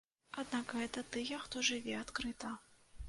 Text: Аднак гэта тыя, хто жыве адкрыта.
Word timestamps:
Аднак 0.43 0.71
гэта 0.79 1.03
тыя, 1.15 1.39
хто 1.43 1.63
жыве 1.71 1.93
адкрыта. 2.03 2.55